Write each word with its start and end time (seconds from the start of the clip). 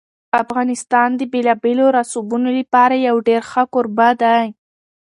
افغانستان 0.43 1.09
د 1.15 1.21
بېلابېلو 1.33 1.85
رسوبونو 1.97 2.49
لپاره 2.59 2.95
یو 3.07 3.15
ډېر 3.27 3.41
ښه 3.51 3.63
کوربه 3.73 4.09
دی. 4.21 4.43